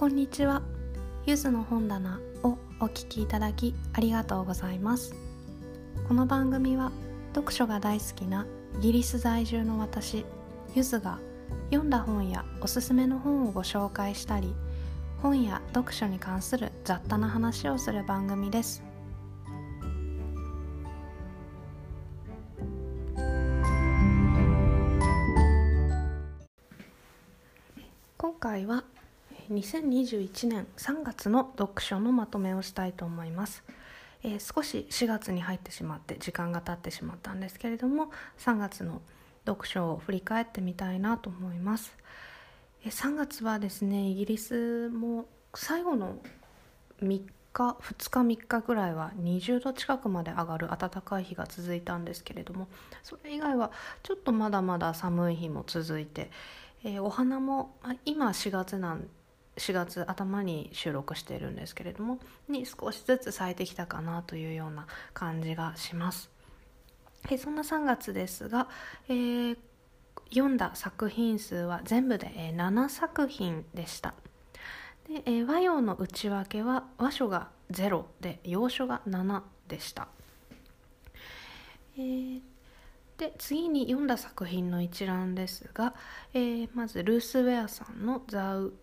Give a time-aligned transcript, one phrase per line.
[0.00, 0.62] こんにちは。
[1.26, 5.14] ゆずの本棚をお聞きいただきありがとうございます。
[6.08, 6.90] この番組は
[7.34, 8.46] 読書が大好きな
[8.78, 10.24] イギリス在住の私
[10.74, 11.18] ゆずが
[11.70, 14.54] 読んだ本やおすすめの本をご紹介したり
[15.20, 18.82] 本や読書に関する雑多な話をする番組です。
[28.16, 28.84] 今回は
[29.50, 33.64] 2021年3月の読書のまとめをしたいと思います、
[34.22, 39.02] えー、少し4月に入ってしまって時間が経ってしまったんですけれども3月の
[39.44, 41.96] 読書を振り返ってみたいなと思います、
[42.84, 46.18] えー、3月はですねイギリスも最後の
[47.02, 52.68] 3日2日3日ぐらいは20度近くまで上がる暖かい日が続いたんですけれども
[53.02, 53.72] それ以外は
[54.04, 56.30] ちょっとまだまだ寒い日も続いて、
[56.84, 59.08] えー、お花もあ今4月なん
[59.60, 66.30] 4月頭に収録しているんですけれどもに少しずつ咲いてきたかなというような感じがします。
[67.28, 68.68] えそんな3月ですが、
[69.08, 69.58] えー、
[70.30, 74.14] 読んだ作品数は全部で、え7作品でした。
[75.06, 80.08] で、え和洋の内訳は和書が0で洋書が7でした。
[81.98, 82.49] えー
[83.20, 85.94] で次に読んだ作品の一覧ですが、
[86.32, 88.36] えー、まずルース・ウェアさんの「The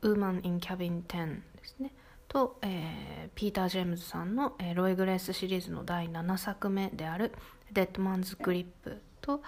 [0.00, 1.92] Woman in Cabin 10」ですね
[2.28, 7.32] と、えー、ピーター・ジェームズさんの、えー、ロイ・グレースシリーズの第7作目である
[7.72, 9.42] 「Dead Man's Grip」と、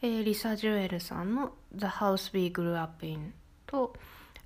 [0.00, 3.34] えー、リサ・ジュエルさんの「The House We Grew Up In」
[3.66, 3.94] と、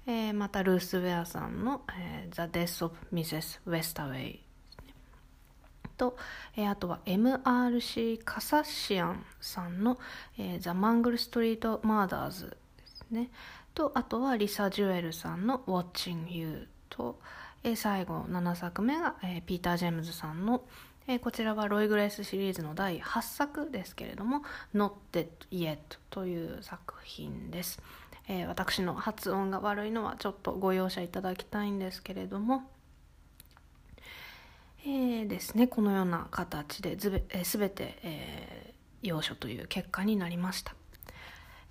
[0.05, 3.61] えー、またルース・ウェアさんの、えー「The Death of Mrs.
[3.64, 4.41] Westaway」
[5.97, 6.16] と、
[6.56, 9.98] えー、あとは MRC カサシアンさんの、
[10.39, 13.30] えー、ザ・マングル・ストリート・マーダーズですね。
[13.75, 17.20] とあとはリサ・ジュエルさんの Watching You と、
[17.62, 20.62] えー、最後7作目が、えー、ピーター・ジェームズさんの、
[21.07, 24.42] えー、こちらはロイ・グレースシリーズの第8作ですけれども
[24.74, 25.78] Not Dead Yet
[26.11, 27.80] という作品です、
[28.28, 32.63] えー、私の発音が悪いのはちょっとご容赦いただきたいんですけれども
[34.89, 40.74] えー、ですねこのような形でずべ、えー、全て、えー、要所という結果になりました。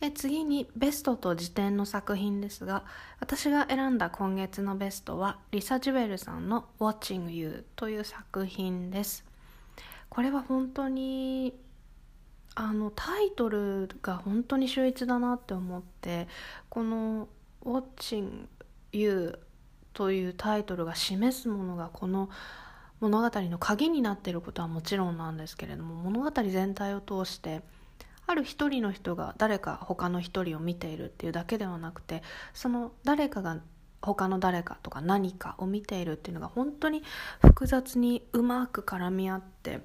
[0.02, 2.84] え次にベストと辞典の作品ですが
[3.22, 9.24] 私が選んだ今月のベストはリサ・ジュエルさんの「Watching You」という作品です
[10.10, 11.58] これは本当に
[12.56, 16.28] あのタイトルが本当に秀逸だなって思って
[16.68, 17.30] この
[17.64, 18.48] 「Watching
[18.92, 19.40] You」
[19.94, 22.30] というタイトルが示すものがこの
[23.00, 27.62] 「物語の鍵になっていることはもちろんなんですけれども物語全体を通して
[28.28, 32.24] ある一人の人が誰か他の一人を見ているっていうだけではなくて
[32.54, 33.60] その誰かが
[34.02, 37.04] 他の誰かとか何かを見ているっていうのが本当に
[37.42, 39.82] 複雑にうまく絡み合って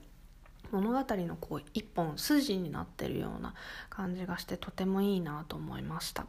[0.71, 3.55] 物語のこう一本筋になってるような
[3.89, 6.27] 感じがしてとてもいいなと思いました。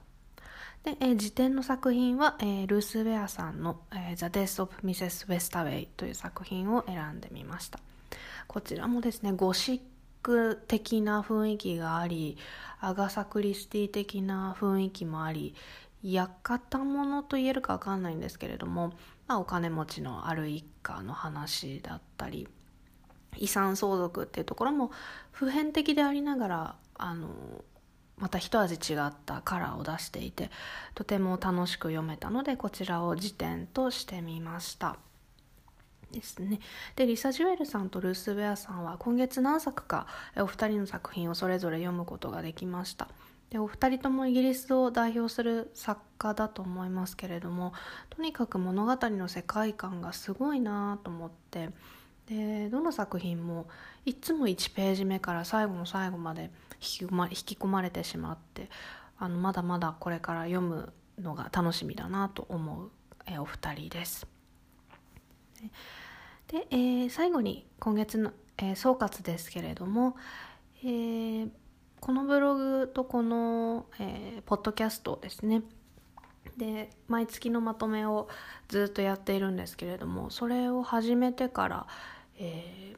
[0.84, 5.28] で、えー、辞典の作品は、えー、ルース・ウェアさんの、えー、The Death of Mrs.
[5.28, 7.80] Westaway という作品を選んでみました
[8.48, 9.82] こちらもですねゴシッ
[10.24, 12.38] ク的な雰囲気があり
[12.80, 15.56] アガサ・クリスティ的な雰囲気もあり
[16.04, 18.94] 館物と言えるか分かんないんですけれども、
[19.28, 22.48] まあ、お金持ちのある一家の話だったり
[23.38, 24.92] 遺産相続っていうところも
[25.32, 27.30] 普遍的でありながらあの
[28.18, 30.52] また一味違ったカラーを出していて
[30.94, 34.98] とても楽しく読めたのでこちらを辞典としてみました。
[36.12, 36.60] ですね。
[36.96, 43.08] でリサ・ジュエルさんとルース・ウェアさんは今月何作かお二人の作品をそれぞれ読むことができました。
[43.50, 47.74] でお二人ともイギリスを代表する作家だと思いますけれども
[48.10, 51.70] とにかく物語の世界観がすごいなと思って
[52.28, 53.68] でどの作品も
[54.06, 56.50] いつも1ページ目から最後の最後まで引
[56.80, 58.70] き込ま引き込まれてしまって
[59.18, 62.90] あのまだまだこれから読むのが楽しみだなと思う、
[63.28, 64.26] えお二人です。
[66.48, 70.16] で、えー、最後に今月の、えー、総括ですけれども、
[70.84, 71.50] えー、
[72.00, 75.62] このブログとこの、えー、ポッドキャストですね
[76.58, 78.28] で毎月のまとめを
[78.68, 81.88] ずっとやっているんですけれどもそれを始めてから、
[82.38, 82.98] えー、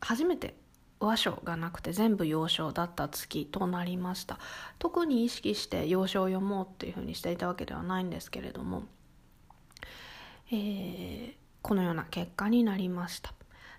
[0.00, 0.54] 初めて
[0.98, 4.38] 和書がなくて全部洋書だった月となりました。
[4.78, 8.84] 特に意識して洋書を読もうっていうふうにしていたわけではないんですけれども、
[10.50, 13.35] えー、このような結果になりました。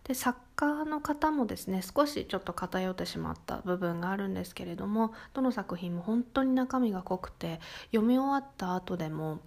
[0.07, 7.59] で作家の方もですね少しちょっと偏ってしまった部分があるんですけれどもどの作品も本当に中身が濃くて
[7.92, 9.39] 読み終わった後でも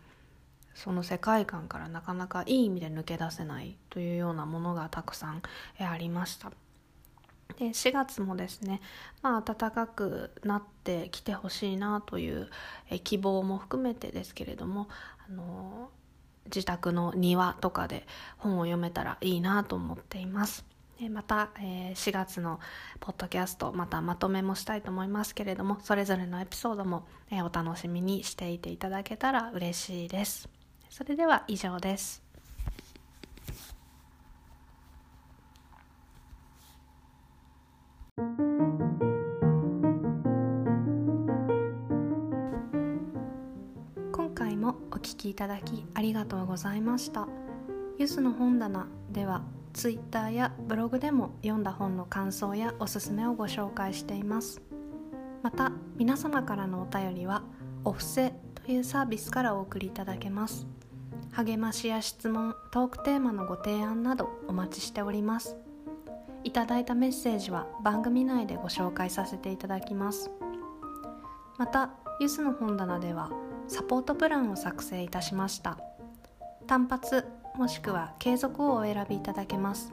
[0.74, 5.42] その世界観からなかなかいい意味で抜け出せないというようなものがたくさん
[5.78, 6.52] ありました。
[7.58, 8.80] で4月もですね、
[9.22, 12.48] まあ、暖かくなってきてほしいなという
[13.02, 14.88] 希望も含めてですけれども
[15.28, 15.90] あの
[16.46, 18.06] 自宅の庭とかで
[18.38, 20.64] 本を読めたらいいなと思っています。
[21.08, 22.60] また、え4月の
[22.98, 30.48] ポッドキャストまたまとめもしたいと思いますけれどもそれぞれのエピソードも、えお楽しみにしていていただけたら嬉しいです。
[30.90, 32.29] それでは以上です。
[45.20, 47.28] きいただきありがとうございました。
[47.98, 49.42] ゆずの本棚では
[49.74, 54.62] ツイッターやブログでも読んだ本の感想やおすすめをご紹介しています。
[55.42, 57.42] また皆様からのお便りは
[57.84, 60.66] お布施というサービスからお送りいただけます。
[61.32, 65.56] 励ましや質問トークテーマのご提案などお待ちしております。
[66.44, 70.30] いただいたメッセージは番組内でご紹介させていただきます。
[71.58, 73.30] またゆずの本棚では
[73.70, 75.78] サポートプランを作成いたしました。
[76.66, 77.24] 単発
[77.56, 79.92] もしくは継続をお選びいただけます。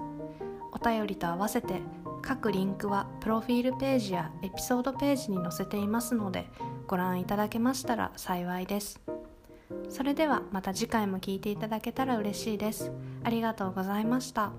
[0.71, 1.81] お便りと合わせて
[2.24, 6.47] 各リンクはプロフィールページやエピソードページに載せていますので
[6.88, 9.00] ご覧いただけましたら幸いです。
[9.89, 12.91] それではまた次回も聴いていただけたら嬉しいです。
[13.24, 14.51] ありがとうございました。